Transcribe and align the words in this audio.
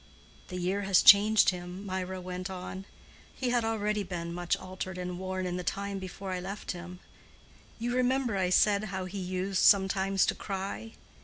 "The 0.47 0.57
year 0.59 0.81
has 0.81 1.03
changed 1.03 1.51
him," 1.51 1.85
Mirah 1.85 2.19
went 2.21 2.49
on. 2.49 2.85
"He 3.35 3.51
had 3.51 3.63
already 3.63 4.01
been 4.01 4.33
much 4.33 4.57
altered 4.57 4.97
and 4.97 5.19
worn 5.19 5.45
in 5.45 5.57
the 5.57 5.63
time 5.63 5.99
before 5.99 6.31
I 6.31 6.39
left 6.39 6.71
him. 6.71 7.01
You 7.77 7.95
remember 7.95 8.35
I 8.35 8.49
said 8.49 8.85
how 8.85 9.05
he 9.05 9.19
used 9.19 9.61
sometimes 9.61 10.25
to 10.25 10.33
cry. 10.33 10.93